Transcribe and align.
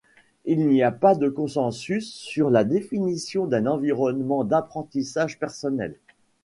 Il 0.45 0.65
n'y 0.67 0.81
a 0.81 0.89
pas 0.91 1.13
consensus 1.29 2.11
sur 2.11 2.49
la 2.49 2.63
définition 2.63 3.45
d'un 3.45 3.67
environnement 3.67 4.43
d'apprentissage 4.43 5.37
personnel. 5.37 5.93